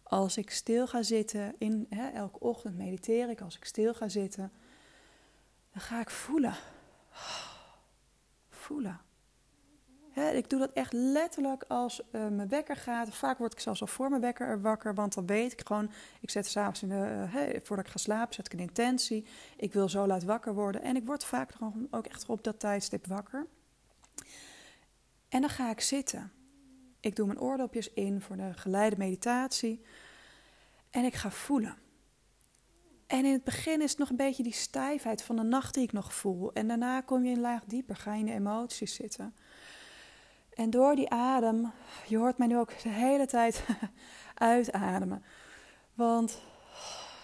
Als 0.08 0.38
ik 0.38 0.50
stil 0.50 0.88
ga 0.88 1.04
zitten, 1.04 1.56
in, 1.58 1.86
hè, 1.90 2.10
elke 2.10 2.40
ochtend 2.40 2.78
mediteer 2.78 3.30
ik, 3.30 3.42
als 3.42 3.56
ik 3.56 3.66
stil 3.66 3.94
ga 3.94 4.10
zitten, 4.10 4.52
dan 5.72 5.82
ga 5.82 6.00
ik 6.00 6.10
voelen 6.10 6.56
voelen. 8.66 9.00
ik 10.34 10.50
doe 10.50 10.60
dat 10.60 10.74
echt 10.74 10.94
letterlijk 10.94 11.64
als 11.68 12.02
uh, 12.12 12.28
mijn 12.28 12.48
wekker 12.48 12.76
gaat. 12.76 13.16
Vaak 13.16 13.38
word 13.38 13.54
ik 13.54 13.60
zelfs 13.60 13.82
al 13.82 13.88
voor 13.88 14.10
mijn 14.10 14.22
wekker 14.22 14.62
wakker, 14.62 14.94
want 14.94 15.14
dan 15.14 15.26
weet 15.26 15.52
ik 15.52 15.68
gewoon, 15.68 15.92
ik 16.22 16.30
zet 16.30 16.48
s'avonds 16.48 16.82
in 16.82 16.90
de, 16.90 17.28
uh, 17.34 17.60
voordat 17.64 17.86
ik 17.86 17.92
ga 17.92 17.98
slapen, 17.98 18.34
zet 18.34 18.46
ik 18.46 18.54
een 18.54 18.60
intentie. 18.68 19.26
Ik 19.58 19.74
wil 19.74 19.90
zo 19.90 20.08
laat 20.08 20.24
wakker 20.24 20.54
worden. 20.54 20.82
En 20.82 20.96
ik 20.96 21.06
word 21.06 21.24
vaak 21.24 21.52
ook 21.92 22.06
echt 22.06 22.26
op 22.30 22.44
dat 22.44 22.60
tijdstip 22.60 23.08
wakker. 23.08 23.48
En 25.30 25.42
dan 25.42 25.50
ga 25.50 25.70
ik 25.70 25.82
zitten. 25.82 26.32
Ik 27.06 27.16
doe 27.16 27.28
mijn 27.28 27.40
oordopjes 27.40 27.94
in 27.94 28.22
voor 28.22 28.38
de 28.38 28.54
geleide 28.54 28.98
meditatie. 28.98 29.82
En 30.90 31.04
ik 31.04 31.14
ga 31.14 31.32
voelen. 31.32 31.78
En 33.08 33.26
in 33.26 33.32
het 33.32 33.44
begin 33.44 33.82
is 33.82 33.90
het 33.90 34.00
nog 34.00 34.10
een 34.10 34.16
beetje 34.16 34.44
die 34.44 34.54
stijfheid 34.54 35.24
van 35.24 35.36
de 35.36 35.44
nacht 35.44 35.74
die 35.74 35.84
ik 35.84 35.92
nog 35.92 36.14
voel. 36.14 36.54
En 36.54 36.68
daarna 36.68 37.02
kom 37.02 37.26
je 37.26 37.36
een 37.36 37.42
laag 37.42 37.64
dieper, 37.66 37.96
ga 37.96 38.14
je 38.14 38.20
in 38.20 38.26
de 38.26 38.32
emoties 38.32 38.96
zitten. 38.96 39.36
En 40.54 40.70
door 40.70 40.96
die 40.96 41.10
adem, 41.10 41.72
je 42.08 42.18
hoort 42.18 42.38
mij 42.38 42.48
nu 42.48 42.58
ook 42.58 42.82
de 42.82 42.90
hele 42.90 43.26
tijd 43.26 43.66
uitademen. 44.34 45.24
Want 45.94 46.42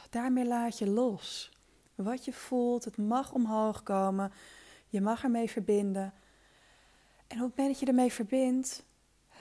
daarmee 0.10 0.46
laat 0.46 0.78
je 0.78 0.90
los. 0.90 1.52
Wat 1.96 2.26
je 2.26 2.34
voelt, 2.34 2.86
het 2.86 2.98
mag 2.98 3.34
omhoog 3.34 3.84
komen. 3.84 4.32
Je 4.88 5.02
mag 5.02 5.24
ermee 5.24 5.50
verbinden. 5.50 6.14
En 7.28 7.38
op 7.38 7.48
het 7.48 7.58
moment 7.58 7.68
dat 7.68 7.80
je 7.80 7.86
ermee 7.86 8.14
verbindt, 8.14 8.84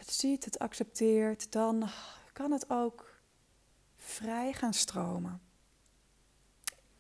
het 0.01 0.13
ziet, 0.13 0.45
het 0.45 0.59
accepteert, 0.59 1.53
dan 1.53 1.89
kan 2.33 2.53
het 2.53 2.71
ook 2.71 3.21
vrij 3.97 4.53
gaan 4.53 4.75
stromen. 4.75 5.41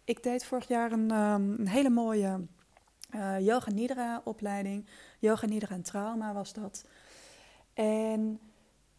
Ik 0.04 0.22
deed 0.22 0.44
vorig 0.44 0.68
jaar 0.68 0.92
een, 0.92 1.10
ehm, 1.10 1.50
een 1.50 1.68
hele 1.68 1.90
mooie 1.90 2.46
uh, 3.14 3.40
yoga 3.40 3.70
nidra 3.70 4.20
opleiding. 4.24 4.88
Yoga 5.18 5.46
nidra 5.46 5.74
en 5.74 5.82
trauma 5.82 6.32
was 6.32 6.52
dat. 6.52 6.84
En 7.72 8.40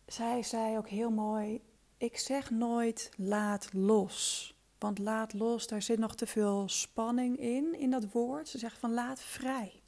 zij 0.06 0.44
zei 0.44 0.78
ook 0.78 0.90
heel 0.90 1.12
mooi: 1.12 1.62
Ik 1.98 2.18
zeg 2.18 2.50
nooit 2.50 3.12
laat 3.18 3.74
los. 3.74 4.50
Want 4.78 5.00
laat 5.00 5.34
los, 5.34 5.68
daar 5.68 5.82
zit 5.82 6.00
nog 6.00 6.16
te 6.16 6.28
veel 6.28 6.70
spanning 6.70 7.38
in, 7.38 7.80
in 7.80 7.90
dat 7.90 8.12
woord. 8.12 8.48
Ze 8.48 8.58
zegt 8.58 8.78
van 8.78 8.94
laat 8.94 9.22
vrij. 9.22 9.82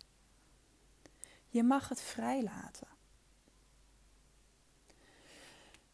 Je 1.48 1.64
mag 1.64 1.90
het 1.90 2.02
vrij 2.02 2.44
laten. 2.44 2.88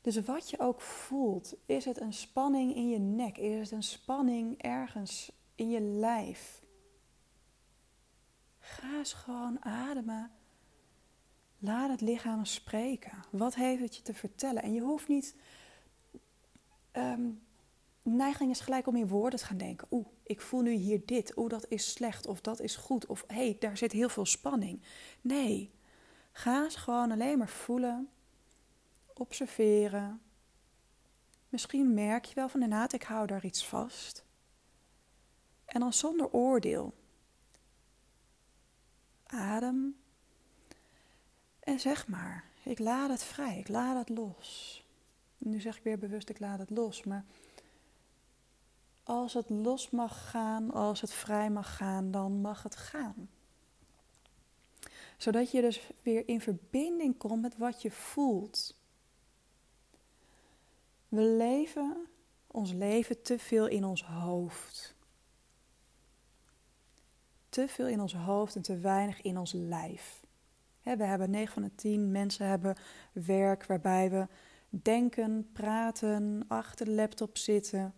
Dus 0.01 0.21
wat 0.21 0.49
je 0.49 0.59
ook 0.59 0.81
voelt, 0.81 1.55
is 1.65 1.85
het 1.85 2.01
een 2.01 2.13
spanning 2.13 2.75
in 2.75 2.89
je 2.89 2.99
nek? 2.99 3.37
Is 3.37 3.59
het 3.59 3.71
een 3.71 3.83
spanning 3.83 4.61
ergens 4.61 5.31
in 5.55 5.69
je 5.69 5.81
lijf? 5.81 6.61
Ga 8.59 8.97
eens 8.97 9.13
gewoon 9.13 9.63
ademen. 9.63 10.31
Laat 11.59 11.89
het 11.89 12.01
lichaam 12.01 12.45
spreken. 12.45 13.23
Wat 13.31 13.55
heeft 13.55 13.81
het 13.81 13.95
je 13.95 14.01
te 14.01 14.13
vertellen? 14.13 14.63
En 14.63 14.73
je 14.73 14.81
hoeft 14.81 15.07
niet. 15.07 15.35
Um, 16.91 17.41
neiging 18.01 18.51
is 18.51 18.59
gelijk 18.59 18.87
om 18.87 18.95
in 18.95 19.07
woorden 19.07 19.39
te 19.39 19.45
gaan 19.45 19.57
denken. 19.57 19.87
Oeh, 19.91 20.07
ik 20.23 20.41
voel 20.41 20.61
nu 20.61 20.71
hier 20.71 21.05
dit. 21.05 21.37
Oeh, 21.37 21.49
dat 21.49 21.65
is 21.69 21.91
slecht 21.91 22.27
of 22.27 22.41
dat 22.41 22.59
is 22.59 22.75
goed. 22.75 23.05
Of 23.05 23.23
hé, 23.27 23.35
hey, 23.35 23.55
daar 23.59 23.77
zit 23.77 23.91
heel 23.91 24.09
veel 24.09 24.25
spanning. 24.25 24.81
Nee, 25.21 25.71
ga 26.31 26.63
eens 26.63 26.75
gewoon 26.75 27.11
alleen 27.11 27.37
maar 27.37 27.49
voelen 27.49 28.09
observeren. 29.19 30.21
Misschien 31.49 31.93
merk 31.93 32.25
je 32.25 32.35
wel 32.35 32.49
van 32.49 32.61
inderdaad, 32.61 32.93
ik 32.93 33.03
hou 33.03 33.27
daar 33.27 33.45
iets 33.45 33.65
vast. 33.65 34.23
En 35.65 35.79
dan 35.79 35.93
zonder 35.93 36.31
oordeel. 36.31 36.93
Adem. 39.25 39.97
En 41.59 41.79
zeg 41.79 42.07
maar, 42.07 42.45
ik 42.63 42.79
laat 42.79 43.09
het 43.09 43.23
vrij, 43.23 43.59
ik 43.59 43.67
laat 43.67 44.07
het 44.07 44.17
los. 44.17 44.83
Nu 45.37 45.59
zeg 45.59 45.77
ik 45.77 45.83
weer 45.83 45.99
bewust, 45.99 46.29
ik 46.29 46.39
laat 46.39 46.59
het 46.59 46.69
los. 46.69 47.03
Maar 47.03 47.25
als 49.03 49.33
het 49.33 49.49
los 49.49 49.89
mag 49.89 50.29
gaan, 50.29 50.71
als 50.71 51.01
het 51.01 51.13
vrij 51.13 51.49
mag 51.49 51.75
gaan, 51.75 52.11
dan 52.11 52.41
mag 52.41 52.63
het 52.63 52.75
gaan. 52.75 53.29
Zodat 55.17 55.51
je 55.51 55.61
dus 55.61 55.89
weer 56.01 56.27
in 56.27 56.41
verbinding 56.41 57.17
komt 57.17 57.41
met 57.41 57.57
wat 57.57 57.81
je 57.81 57.91
voelt. 57.91 58.78
We 61.09 61.21
leven 61.21 62.07
ons 62.47 62.71
leven 62.71 63.21
te 63.21 63.39
veel 63.39 63.67
in 63.67 63.83
ons 63.83 64.03
hoofd. 64.03 64.95
Te 67.49 67.67
veel 67.67 67.87
in 67.87 68.01
ons 68.01 68.13
hoofd 68.13 68.55
en 68.55 68.61
te 68.61 68.77
weinig 68.77 69.21
in 69.21 69.37
ons 69.37 69.51
lijf. 69.51 70.23
we 70.83 71.03
hebben 71.03 71.29
9 71.29 71.53
van 71.53 71.61
de 71.61 71.75
10 71.75 72.11
mensen 72.11 72.47
hebben 72.47 72.75
werk 73.13 73.65
waarbij 73.65 74.09
we 74.09 74.27
denken, 74.69 75.49
praten, 75.53 76.45
achter 76.47 76.85
de 76.85 76.91
laptop 76.91 77.37
zitten 77.37 77.93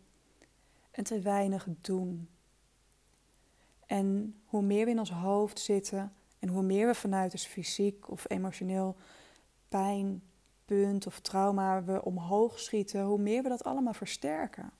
en 0.91 1.03
te 1.03 1.19
weinig 1.19 1.67
doen. 1.81 2.29
En 3.85 4.35
hoe 4.45 4.61
meer 4.61 4.85
we 4.85 4.91
in 4.91 4.99
ons 4.99 5.11
hoofd 5.11 5.59
zitten 5.59 6.13
en 6.39 6.49
hoe 6.49 6.63
meer 6.63 6.87
we 6.87 6.95
vanuit 6.95 7.31
dus 7.31 7.45
fysiek 7.45 8.09
of 8.09 8.25
emotioneel 8.29 8.95
pijn 9.67 10.23
of 11.07 11.19
trauma 11.19 11.83
we 11.83 12.03
omhoog 12.05 12.59
schieten, 12.59 13.03
hoe 13.03 13.19
meer 13.19 13.43
we 13.43 13.49
dat 13.49 13.63
allemaal 13.63 13.93
versterken. 13.93 14.71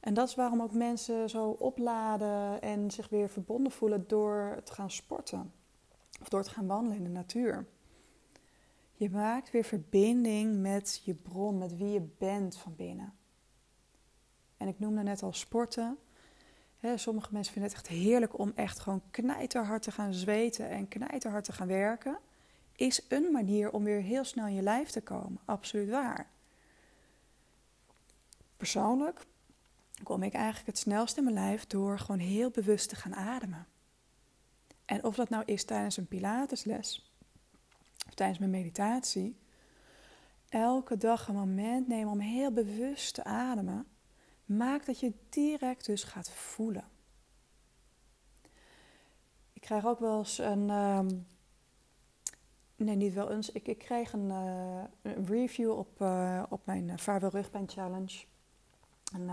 En 0.00 0.14
dat 0.14 0.28
is 0.28 0.34
waarom 0.34 0.62
ook 0.62 0.72
mensen 0.72 1.30
zo 1.30 1.50
opladen 1.50 2.62
en 2.62 2.90
zich 2.90 3.08
weer 3.08 3.28
verbonden 3.28 3.72
voelen 3.72 4.04
door 4.06 4.60
te 4.64 4.72
gaan 4.72 4.90
sporten 4.90 5.52
of 6.20 6.28
door 6.28 6.42
te 6.42 6.50
gaan 6.50 6.66
wandelen 6.66 6.96
in 6.96 7.04
de 7.04 7.10
natuur. 7.10 7.66
Je 8.92 9.10
maakt 9.10 9.50
weer 9.50 9.64
verbinding 9.64 10.60
met 10.60 11.02
je 11.04 11.14
bron, 11.14 11.58
met 11.58 11.76
wie 11.76 11.90
je 11.90 12.08
bent 12.18 12.56
van 12.56 12.76
binnen. 12.76 13.12
En 14.56 14.68
ik 14.68 14.78
noemde 14.78 15.02
net 15.02 15.22
al 15.22 15.32
sporten. 15.32 15.98
sommige 16.94 17.32
mensen 17.32 17.52
vinden 17.52 17.70
het 17.70 17.80
echt 17.80 17.88
heerlijk 17.88 18.38
om 18.38 18.52
echt 18.54 18.78
gewoon 18.78 19.02
knijterhard 19.10 19.82
te 19.82 19.90
gaan 19.90 20.14
zweten 20.14 20.68
en 20.68 20.88
knijterhard 20.88 21.44
te 21.44 21.52
gaan 21.52 21.68
werken 21.68 22.18
is 22.82 23.04
een 23.08 23.32
manier 23.32 23.70
om 23.70 23.84
weer 23.84 24.00
heel 24.00 24.24
snel 24.24 24.46
in 24.46 24.54
je 24.54 24.62
lijf 24.62 24.90
te 24.90 25.00
komen. 25.00 25.40
Absoluut 25.44 25.88
waar. 25.90 26.30
Persoonlijk 28.56 29.26
kom 30.02 30.22
ik 30.22 30.32
eigenlijk 30.32 30.66
het 30.66 30.78
snelst 30.78 31.16
in 31.16 31.24
mijn 31.24 31.36
lijf 31.36 31.66
door 31.66 31.98
gewoon 31.98 32.20
heel 32.20 32.50
bewust 32.50 32.88
te 32.88 32.96
gaan 32.96 33.14
ademen. 33.14 33.66
En 34.84 35.04
of 35.04 35.14
dat 35.14 35.28
nou 35.28 35.42
is 35.46 35.64
tijdens 35.64 35.96
een 35.96 36.06
Pilatesles 36.06 37.12
of 38.06 38.14
tijdens 38.14 38.38
mijn 38.38 38.50
meditatie, 38.50 39.36
elke 40.48 40.96
dag 40.96 41.28
een 41.28 41.34
moment 41.34 41.88
nemen 41.88 42.12
om 42.12 42.20
heel 42.20 42.52
bewust 42.52 43.14
te 43.14 43.24
ademen, 43.24 43.86
maakt 44.44 44.86
dat 44.86 45.00
je 45.00 45.12
direct 45.28 45.86
dus 45.86 46.04
gaat 46.04 46.30
voelen. 46.30 46.88
Ik 49.52 49.60
krijg 49.60 49.86
ook 49.86 49.98
wel 49.98 50.18
eens 50.18 50.38
een, 50.38 50.70
ehm, 50.70 51.08
Nee, 52.84 52.96
niet 52.96 53.14
wel 53.14 53.30
eens. 53.30 53.52
Ik, 53.52 53.68
ik 53.68 53.78
kreeg 53.78 54.12
een, 54.12 54.28
uh, 54.28 54.82
een 55.02 55.26
review 55.26 55.70
op, 55.70 56.00
uh, 56.00 56.42
op 56.48 56.66
mijn 56.66 56.88
uh, 56.88 56.96
Vaarwel 56.96 57.30
Rugpijn 57.30 57.68
Challenge. 57.68 58.24
Een, 59.14 59.28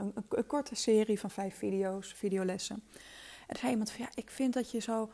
een, 0.00 0.12
een, 0.28 0.46
korte 0.46 0.74
serie 0.74 1.20
van 1.20 1.30
vijf 1.30 1.56
video's, 1.56 2.12
videolessen. 2.12 2.82
En 3.46 3.56
zei 3.56 3.70
iemand 3.70 3.90
van, 3.90 4.04
ja, 4.04 4.10
ik 4.14 4.30
vind 4.30 4.54
dat 4.54 4.70
je 4.70 4.78
zo, 4.78 5.10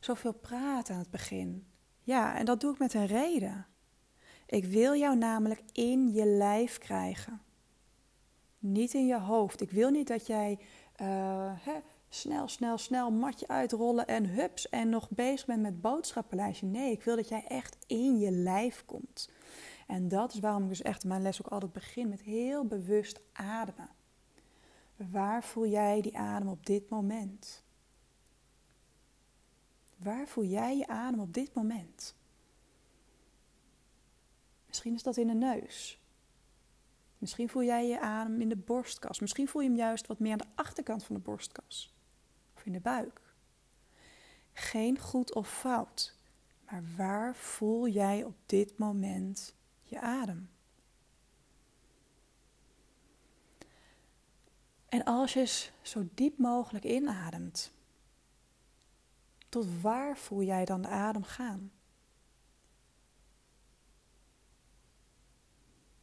zoveel 0.00 0.32
praat 0.32 0.90
aan 0.90 0.98
het 0.98 1.10
begin. 1.10 1.66
Ja, 2.00 2.36
en 2.36 2.44
dat 2.44 2.60
doe 2.60 2.72
ik 2.72 2.78
met 2.78 2.94
een 2.94 3.06
reden. 3.06 3.66
Ik 4.46 4.64
wil 4.64 4.94
jou 4.96 5.16
namelijk 5.16 5.62
in 5.72 6.12
je 6.12 6.26
lijf 6.26 6.78
krijgen. 6.78 7.40
Niet 8.58 8.94
in 8.94 9.06
je 9.06 9.18
hoofd. 9.18 9.60
Ik 9.60 9.70
wil 9.70 9.90
niet 9.90 10.08
dat 10.08 10.26
jij 10.26 10.58
snel, 12.14 12.48
snel, 12.48 12.78
snel 12.78 13.10
matje 13.10 13.48
uitrollen 13.48 14.06
en 14.06 14.26
hups 14.26 14.68
en 14.68 14.88
nog 14.88 15.10
bezig 15.10 15.46
bent 15.46 15.62
met 15.62 15.80
boodschappenlijstje. 15.80 16.66
Nee, 16.66 16.90
ik 16.90 17.02
wil 17.02 17.16
dat 17.16 17.28
jij 17.28 17.44
echt 17.46 17.76
in 17.86 18.18
je 18.18 18.30
lijf 18.30 18.84
komt. 18.84 19.30
En 19.86 20.08
dat 20.08 20.32
is 20.32 20.40
waarom 20.40 20.62
ik 20.62 20.68
dus 20.68 20.82
echt 20.82 21.04
mijn 21.04 21.22
les 21.22 21.42
ook 21.42 21.52
altijd 21.52 21.72
begin 21.72 22.08
met 22.08 22.22
heel 22.22 22.66
bewust 22.66 23.20
ademen. 23.32 23.90
Waar 24.96 25.44
voel 25.44 25.66
jij 25.66 26.00
die 26.00 26.16
adem 26.18 26.48
op 26.48 26.66
dit 26.66 26.88
moment? 26.88 27.64
Waar 29.96 30.26
voel 30.26 30.44
jij 30.44 30.76
je 30.76 30.86
adem 30.86 31.20
op 31.20 31.34
dit 31.34 31.54
moment? 31.54 32.14
Misschien 34.66 34.94
is 34.94 35.02
dat 35.02 35.16
in 35.16 35.26
de 35.26 35.34
neus. 35.34 36.00
Misschien 37.18 37.48
voel 37.48 37.62
jij 37.62 37.88
je 37.88 38.00
adem 38.00 38.40
in 38.40 38.48
de 38.48 38.56
borstkas. 38.56 39.20
Misschien 39.20 39.48
voel 39.48 39.62
je 39.62 39.68
hem 39.68 39.76
juist 39.76 40.06
wat 40.06 40.18
meer 40.18 40.32
aan 40.32 40.38
de 40.38 40.44
achterkant 40.54 41.04
van 41.04 41.14
de 41.14 41.22
borstkas 41.22 41.92
in 42.64 42.72
de 42.72 42.80
buik. 42.80 43.20
Geen 44.52 44.98
goed 44.98 45.34
of 45.34 45.58
fout, 45.58 46.16
maar 46.64 46.82
waar 46.96 47.34
voel 47.34 47.88
jij 47.88 48.24
op 48.24 48.36
dit 48.46 48.78
moment 48.78 49.54
je 49.82 50.00
adem? 50.00 50.50
En 54.88 55.04
als 55.04 55.32
je 55.32 55.70
zo 55.82 56.08
diep 56.14 56.38
mogelijk 56.38 56.84
inademt, 56.84 57.72
tot 59.48 59.80
waar 59.80 60.16
voel 60.16 60.42
jij 60.42 60.64
dan 60.64 60.82
de 60.82 60.88
adem 60.88 61.22
gaan? 61.22 61.72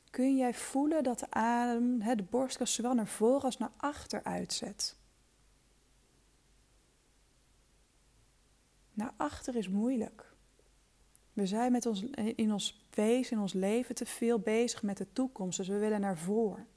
Kun 0.09 0.37
jij 0.37 0.53
voelen 0.53 1.03
dat 1.03 1.19
de 1.19 1.31
adem 1.31 1.99
de 1.99 2.23
borstkas 2.23 2.73
zowel 2.73 2.93
naar 2.93 3.07
voren 3.07 3.41
als 3.41 3.57
naar 3.57 3.71
achter 3.77 4.23
uitzet? 4.23 4.98
Naar 8.99 9.13
achter 9.17 9.55
is 9.55 9.69
moeilijk. 9.69 10.33
We 11.33 11.45
zijn 11.45 11.71
met 11.71 11.85
ons, 11.85 12.03
in 12.35 12.53
ons 12.53 12.87
wezen, 12.89 13.35
in 13.35 13.41
ons 13.41 13.53
leven, 13.53 13.95
te 13.95 14.05
veel 14.05 14.39
bezig 14.39 14.83
met 14.83 14.97
de 14.97 15.13
toekomst. 15.13 15.57
Dus 15.57 15.67
we 15.67 15.77
willen 15.77 16.01
naar 16.01 16.17
voren. 16.17 16.67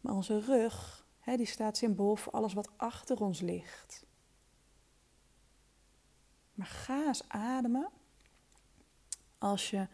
Maar 0.00 0.14
onze 0.14 0.40
rug, 0.40 1.06
hè, 1.18 1.36
die 1.36 1.46
staat 1.46 1.76
symbool 1.76 2.16
voor 2.16 2.32
alles 2.32 2.52
wat 2.52 2.70
achter 2.76 3.20
ons 3.20 3.40
ligt. 3.40 4.04
Maar 6.54 6.66
ga 6.66 7.06
eens 7.06 7.28
ademen. 7.28 7.88
Als 9.38 9.70
je, 9.70 9.86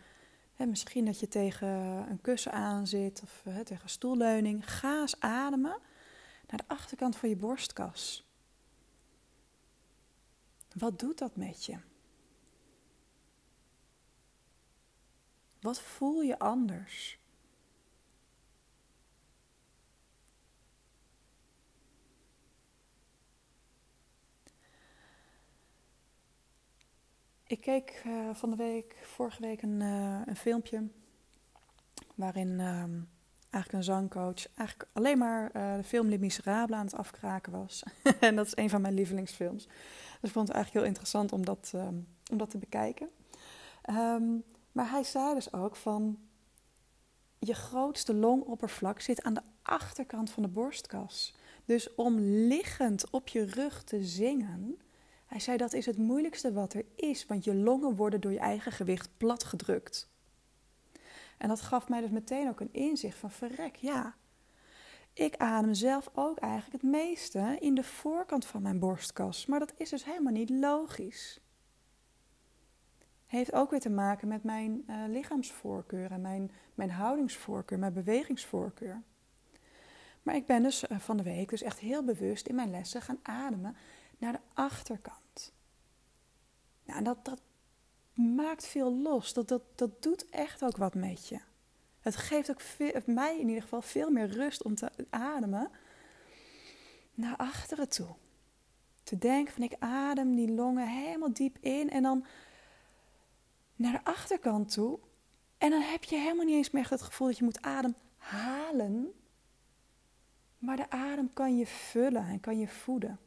hè, 0.54 0.66
misschien 0.66 1.04
dat 1.04 1.20
je 1.20 1.28
tegen 1.28 1.68
een 2.10 2.20
kussen 2.20 2.52
aan 2.52 2.86
zit 2.86 3.22
of 3.22 3.42
hè, 3.44 3.64
tegen 3.64 3.82
een 3.82 3.88
stoelleuning. 3.88 4.70
Ga 4.70 5.00
eens 5.00 5.20
ademen 5.20 5.78
naar 6.46 6.58
de 6.58 6.74
achterkant 6.74 7.16
van 7.16 7.28
je 7.28 7.36
borstkas. 7.36 8.31
Wat 10.74 10.98
doet 10.98 11.18
dat 11.18 11.36
met 11.36 11.64
je? 11.64 11.78
Wat 15.60 15.80
voel 15.80 16.22
je 16.22 16.38
anders? 16.38 17.20
Ik 27.46 27.60
keek 27.60 28.02
eh, 28.04 28.34
van 28.34 28.50
de 28.50 28.56
week, 28.56 28.96
vorige 29.02 29.40
week, 29.40 29.62
een, 29.62 29.80
eh, 29.80 30.20
een 30.24 30.36
filmpje 30.36 30.88
waarin 32.14 32.60
ehm, 32.60 33.00
eigenlijk 33.52 33.72
een 33.72 33.94
zangcoach 33.94 34.46
eigenlijk 34.54 34.88
alleen 34.92 35.18
maar 35.18 35.50
uh, 35.56 35.76
de 35.76 35.84
film 35.84 36.08
Les 36.08 36.18
Miserables 36.18 36.78
aan 36.78 36.84
het 36.84 36.94
afkraken 36.94 37.52
was. 37.52 37.82
en 38.20 38.36
dat 38.36 38.46
is 38.46 38.56
een 38.56 38.70
van 38.70 38.80
mijn 38.80 38.94
lievelingsfilms. 38.94 39.66
Dus 39.66 40.30
ik 40.30 40.30
vond 40.30 40.48
het 40.48 40.56
eigenlijk 40.56 40.72
heel 40.72 40.94
interessant 40.94 41.32
om 41.32 41.44
dat, 41.44 41.72
um, 41.74 42.06
om 42.30 42.38
dat 42.38 42.50
te 42.50 42.58
bekijken. 42.58 43.08
Um, 43.90 44.44
maar 44.72 44.90
hij 44.90 45.04
zei 45.04 45.34
dus 45.34 45.52
ook 45.52 45.76
van 45.76 46.18
je 47.38 47.54
grootste 47.54 48.14
longoppervlak 48.14 49.00
zit 49.00 49.22
aan 49.22 49.34
de 49.34 49.42
achterkant 49.62 50.30
van 50.30 50.42
de 50.42 50.48
borstkas. 50.48 51.34
Dus 51.64 51.94
om 51.94 52.18
liggend 52.20 53.10
op 53.10 53.28
je 53.28 53.44
rug 53.44 53.84
te 53.84 54.04
zingen, 54.04 54.78
hij 55.26 55.40
zei 55.40 55.56
dat 55.56 55.72
is 55.72 55.86
het 55.86 55.96
moeilijkste 55.96 56.52
wat 56.52 56.74
er 56.74 56.84
is, 56.96 57.26
want 57.26 57.44
je 57.44 57.54
longen 57.54 57.96
worden 57.96 58.20
door 58.20 58.32
je 58.32 58.38
eigen 58.38 58.72
gewicht 58.72 59.10
platgedrukt. 59.16 60.11
En 61.42 61.48
dat 61.48 61.60
gaf 61.60 61.88
mij 61.88 62.00
dus 62.00 62.10
meteen 62.10 62.48
ook 62.48 62.60
een 62.60 62.72
inzicht 62.72 63.18
van 63.18 63.30
verrek, 63.30 63.76
ja. 63.76 64.14
Ik 65.12 65.36
adem 65.36 65.74
zelf 65.74 66.10
ook 66.14 66.38
eigenlijk 66.38 66.82
het 66.82 66.90
meeste 66.90 67.56
in 67.60 67.74
de 67.74 67.82
voorkant 67.82 68.44
van 68.44 68.62
mijn 68.62 68.78
borstkas, 68.78 69.46
maar 69.46 69.58
dat 69.58 69.72
is 69.76 69.90
dus 69.90 70.04
helemaal 70.04 70.32
niet 70.32 70.50
logisch. 70.50 71.40
Heeft 73.26 73.52
ook 73.52 73.70
weer 73.70 73.80
te 73.80 73.90
maken 73.90 74.28
met 74.28 74.42
mijn 74.42 74.84
uh, 74.86 74.96
lichaamsvoorkeur 75.08 76.10
en 76.10 76.20
mijn, 76.20 76.50
mijn 76.74 76.90
houdingsvoorkeur, 76.90 77.78
mijn 77.78 77.92
bewegingsvoorkeur. 77.92 79.02
Maar 80.22 80.34
ik 80.34 80.46
ben 80.46 80.62
dus 80.62 80.84
uh, 80.84 80.98
van 80.98 81.16
de 81.16 81.22
week 81.22 81.48
dus 81.48 81.62
echt 81.62 81.78
heel 81.78 82.04
bewust 82.04 82.46
in 82.46 82.54
mijn 82.54 82.70
lessen 82.70 83.02
gaan 83.02 83.20
ademen 83.22 83.76
naar 84.18 84.32
de 84.32 84.40
achterkant. 84.54 85.52
Nou, 86.84 86.98
en 86.98 87.04
dat, 87.04 87.24
dat 87.24 87.40
maakt 88.12 88.66
veel 88.66 88.96
los. 88.96 89.32
Dat, 89.32 89.48
dat, 89.48 89.62
dat 89.74 90.02
doet 90.02 90.28
echt 90.28 90.62
ook 90.62 90.76
wat 90.76 90.94
met 90.94 91.28
je. 91.28 91.40
Het 92.00 92.16
geeft 92.16 92.50
ook 92.50 92.60
veel, 92.60 93.00
mij 93.06 93.38
in 93.38 93.48
ieder 93.48 93.62
geval 93.62 93.82
veel 93.82 94.10
meer 94.10 94.26
rust 94.26 94.62
om 94.62 94.74
te 94.74 94.90
ademen 95.10 95.70
naar 97.14 97.36
achteren 97.36 97.88
toe. 97.88 98.14
Te 99.02 99.18
denken 99.18 99.54
van 99.54 99.62
ik 99.62 99.76
adem 99.78 100.34
die 100.34 100.52
longen 100.52 100.88
helemaal 100.88 101.32
diep 101.32 101.58
in 101.60 101.90
en 101.90 102.02
dan 102.02 102.26
naar 103.76 103.92
de 103.92 104.04
achterkant 104.04 104.72
toe. 104.72 104.98
En 105.58 105.70
dan 105.70 105.80
heb 105.80 106.04
je 106.04 106.16
helemaal 106.16 106.44
niet 106.44 106.54
eens 106.54 106.70
meer 106.70 106.90
het 106.90 107.02
gevoel 107.02 107.26
dat 107.26 107.38
je 107.38 107.44
moet 107.44 107.62
adem 107.62 107.94
halen. 108.16 109.12
Maar 110.58 110.76
de 110.76 110.90
adem 110.90 111.32
kan 111.32 111.56
je 111.56 111.66
vullen 111.66 112.26
en 112.26 112.40
kan 112.40 112.58
je 112.58 112.68
voeden. 112.68 113.18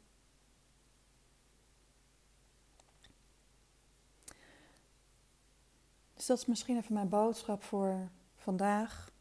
Dus 6.25 6.35
dat 6.35 6.43
is 6.43 6.49
misschien 6.49 6.77
even 6.77 6.93
mijn 6.93 7.09
boodschap 7.09 7.63
voor 7.63 8.09
vandaag. 8.35 9.11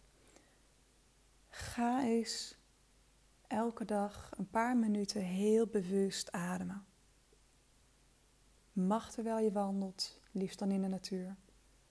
Ga 1.49 2.03
eens 2.03 2.59
elke 3.47 3.85
dag 3.85 4.31
een 4.37 4.51
paar 4.51 4.77
minuten 4.77 5.21
heel 5.21 5.67
bewust 5.67 6.33
ademen. 6.33 6.85
Mag 8.73 9.13
terwijl 9.13 9.39
je 9.39 9.53
wandelt, 9.53 10.21
liefst 10.33 10.59
dan 10.59 10.71
in 10.71 10.83
de 10.83 10.89
natuur. 10.89 11.37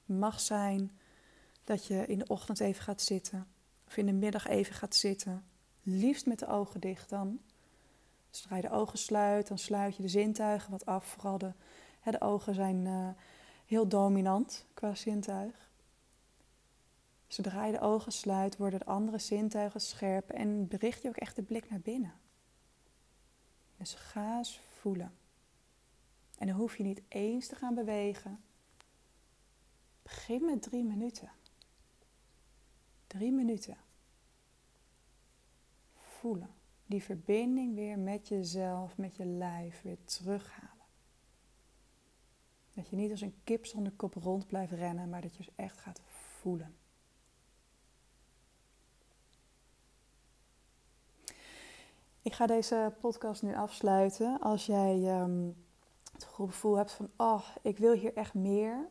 Mag 0.05 0.39
zijn 0.39 0.99
dat 1.63 1.85
je 1.85 2.05
in 2.05 2.19
de 2.19 2.27
ochtend 2.27 2.59
even 2.59 2.83
gaat 2.83 3.01
zitten 3.01 3.47
of 3.87 3.97
in 3.97 4.05
de 4.05 4.13
middag 4.13 4.47
even 4.47 4.75
gaat 4.75 4.95
zitten. 4.95 5.45
Liefst 5.81 6.25
met 6.25 6.39
de 6.39 6.47
ogen 6.47 6.79
dicht 6.79 7.09
dan. 7.09 7.41
Zodra 8.29 8.55
je 8.55 8.61
de 8.61 8.71
ogen 8.71 8.97
sluit, 8.97 9.47
dan 9.47 9.57
sluit 9.57 9.95
je 9.95 10.01
de 10.01 10.09
zintuigen 10.09 10.71
wat 10.71 10.85
af. 10.85 11.05
Vooral 11.05 11.37
de, 11.37 11.53
hè, 11.99 12.11
de 12.11 12.21
ogen 12.21 12.53
zijn 12.53 12.85
uh, 12.85 13.09
heel 13.73 13.87
dominant 13.87 14.65
qua 14.73 14.95
zintuig. 14.95 15.71
Zodra 17.27 17.65
je 17.65 17.71
de 17.71 17.79
ogen 17.79 18.11
sluit, 18.11 18.57
worden 18.57 18.79
de 18.79 18.85
andere 18.85 19.19
zintuigen 19.19 19.81
scherp 19.81 20.29
en 20.29 20.67
bericht 20.67 21.01
je 21.01 21.07
ook 21.07 21.17
echt 21.17 21.35
de 21.35 21.43
blik 21.43 21.69
naar 21.69 21.79
binnen. 21.79 22.13
Dus 23.77 23.93
ga 23.93 24.37
eens 24.37 24.59
voelen. 24.59 25.13
En 26.37 26.47
dan 26.47 26.55
hoef 26.55 26.77
je 26.77 26.83
niet 26.83 27.01
eens 27.07 27.47
te 27.47 27.55
gaan 27.55 27.75
bewegen. 27.75 28.43
Begin 30.01 30.45
met 30.45 30.61
drie 30.61 30.83
minuten. 30.83 31.31
Drie 33.07 33.31
minuten. 33.31 33.77
Voelen. 35.95 36.49
Die 36.85 37.03
verbinding 37.03 37.75
weer 37.75 37.99
met 37.99 38.27
jezelf, 38.27 38.97
met 38.97 39.15
je 39.15 39.25
lijf 39.25 39.81
weer 39.81 39.97
terughalen. 40.03 40.72
Dat 42.73 42.89
je 42.89 42.95
niet 42.95 43.11
als 43.11 43.21
een 43.21 43.35
kip 43.43 43.65
zonder 43.65 43.91
kop 43.91 44.13
rond 44.13 44.47
blijft 44.47 44.71
rennen, 44.71 45.09
maar 45.09 45.21
dat 45.21 45.35
je 45.35 45.43
dus 45.43 45.55
echt 45.55 45.77
gaat 45.77 46.01
voelen. 46.05 46.75
Ik 52.21 52.33
ga 52.33 52.45
deze 52.45 52.93
podcast 52.99 53.41
nu 53.41 53.55
afsluiten. 53.55 54.39
Als 54.39 54.65
jij 54.65 55.21
um, 55.21 55.55
het 56.13 56.23
gevoel 56.23 56.75
hebt 56.75 56.91
van, 56.91 57.09
oh, 57.17 57.47
ik 57.61 57.77
wil 57.77 57.93
hier 57.93 58.13
echt 58.13 58.33
meer. 58.33 58.89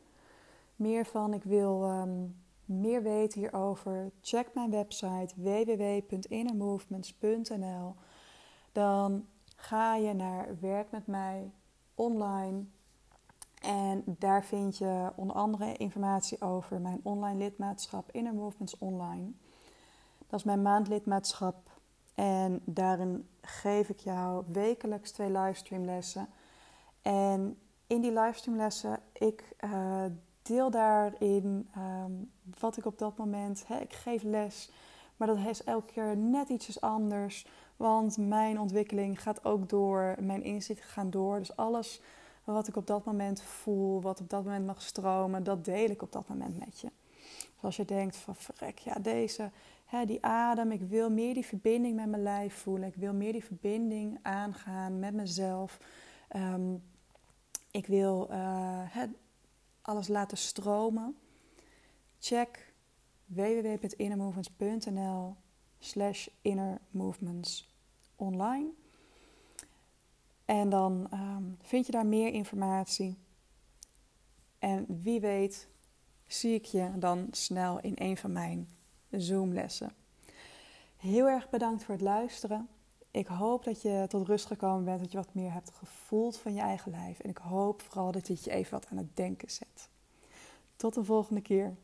Meer 0.77 1.07
van, 1.07 1.35
ik 1.35 1.45
wil 1.45 1.91
um, 1.91 2.43
meer 2.65 3.03
weten 3.03 3.41
hierover. 3.41 4.11
Check 4.21 4.55
mijn 4.55 4.71
website 4.71 5.35
www.innermovements.nl. 5.37 7.95
Dan 8.73 9.27
ga 9.57 9.97
je 9.97 10.13
naar 10.13 10.61
Werk 10.61 10.91
met 10.91 11.07
mij 11.07 11.53
online. 11.95 12.65
En 13.63 14.03
daar 14.07 14.45
vind 14.45 14.79
je 14.79 15.11
onder 15.15 15.37
andere 15.37 15.77
informatie 15.77 16.41
over 16.41 16.81
mijn 16.81 17.01
online 17.03 17.39
lidmaatschap 17.39 18.11
Inner 18.11 18.35
Movements 18.35 18.79
Online. 18.79 19.31
Dat 20.27 20.39
is 20.39 20.45
mijn 20.45 20.63
maandlidmaatschap. 20.63 21.71
En 22.15 22.61
daarin 22.65 23.29
geef 23.41 23.89
ik 23.89 24.01
jou 24.01 24.45
wekelijks 24.47 25.11
twee 25.11 25.31
livestreamlessen. 25.31 26.29
En 27.03 27.59
in 27.87 28.01
die 28.01 28.13
livestreamlessen, 28.13 28.99
ik 29.13 29.57
uh, 29.65 30.05
deel 30.43 30.71
daarin 30.71 31.69
um, 31.77 32.31
wat 32.59 32.77
ik 32.77 32.87
op 32.87 32.99
dat 32.99 33.17
moment, 33.17 33.65
hè, 33.67 33.79
ik 33.79 33.93
geef 33.93 34.23
les, 34.23 34.71
maar 35.17 35.29
dat 35.29 35.39
is 35.39 35.65
elke 35.65 35.93
keer 35.93 36.17
net 36.17 36.49
ietsjes 36.49 36.81
anders. 36.81 37.47
Want 37.77 38.17
mijn 38.17 38.61
ontwikkeling 38.61 39.23
gaat 39.23 39.45
ook 39.45 39.69
door, 39.69 40.17
mijn 40.21 40.43
inzichten 40.43 40.89
gaan 40.89 41.11
door. 41.11 41.39
Dus 41.39 41.57
alles 41.57 42.01
wat 42.45 42.69
ik 42.69 42.77
op 42.77 42.87
dat 42.87 43.05
moment 43.05 43.43
voel, 43.43 44.01
wat 44.01 44.21
op 44.21 44.31
dat 44.31 44.45
moment 44.45 44.67
mag 44.67 44.83
stromen, 44.83 45.45
dat 45.45 45.65
deel 45.65 45.91
ik 45.91 46.03
op 46.03 46.13
dat 46.13 46.29
moment 46.29 46.59
met 46.59 46.81
je. 46.81 46.91
Dus 47.55 47.63
als 47.63 47.77
je 47.77 47.85
denkt 47.85 48.17
van 48.17 48.37
verrek, 48.37 48.79
ja 48.79 48.95
deze, 48.95 49.51
hè, 49.85 50.07
die 50.07 50.25
adem, 50.25 50.71
ik 50.71 50.81
wil 50.81 51.11
meer 51.11 51.35
die 51.35 51.47
verbinding 51.47 51.97
met 51.97 52.09
mijn 52.09 52.23
lijf 52.23 52.55
voelen. 52.55 52.89
Ik 52.89 52.95
wil 52.95 53.13
meer 53.13 53.33
die 53.33 53.45
verbinding 53.45 54.19
aangaan 54.23 54.99
met 54.99 55.15
mezelf. 55.15 55.79
Um, 56.37 56.83
ik 57.71 57.87
wil 57.87 58.31
uh, 58.31 59.03
alles 59.83 60.09
laten 60.09 60.39
stromen. 60.39 61.17
Check 62.19 62.73
www.innermovements.nl 63.25 65.37
slash 65.79 66.29
innermovements 66.43 67.75
online. 68.17 68.71
En 70.45 70.69
dan 70.69 71.09
um, 71.13 71.57
vind 71.63 71.87
je 71.87 71.93
daar 71.93 72.07
meer 72.07 72.33
informatie. 72.33 73.19
En 74.59 75.03
wie 75.03 75.21
weet 75.21 75.69
zie 76.27 76.55
ik 76.55 76.65
je 76.65 76.91
dan 76.99 77.29
snel 77.31 77.81
in 77.81 77.93
een 77.95 78.17
van 78.17 78.33
mijn 78.33 78.69
Zoom-lessen. 79.11 79.93
Heel 80.97 81.27
erg 81.27 81.51
bedankt 81.51 81.85
voor 81.85 81.95
het 81.95 82.03
luisteren. 82.03 82.69
Ik 83.11 83.27
hoop 83.27 83.65
dat 83.65 83.83
je 83.83 84.05
tot 84.09 84.27
rust 84.27 84.47
gekomen 84.47 84.85
bent, 84.85 85.01
dat 85.01 85.11
je 85.13 85.17
wat 85.17 85.35
meer 85.35 85.53
hebt 85.53 85.71
gevoeld 85.71 86.39
van 86.39 86.55
je 86.55 86.61
eigen 86.61 86.91
lijf. 86.91 87.21
En 87.21 87.31
ik 87.31 87.37
hoop 87.37 87.83
vooral 87.83 88.13
dat 88.13 88.27
dit 88.27 88.45
je 88.45 88.51
even 88.51 88.73
wat 88.73 88.87
aan 88.91 88.97
het 88.97 89.17
denken 89.17 89.51
zet. 89.51 89.89
Tot 90.77 90.95
de 90.95 91.05
volgende 91.05 91.41
keer. 91.41 91.77